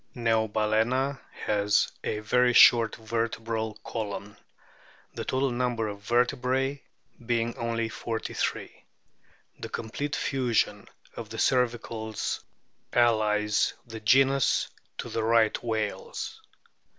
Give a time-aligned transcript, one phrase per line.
[0.13, 4.35] * Neobalana has a very short vertebral column,
[5.13, 6.81] the total number of vertebrae
[7.23, 8.83] being only forty three.
[9.59, 12.39] The complete fusion of the cervicals
[12.91, 16.41] allies the genus to the Right whales.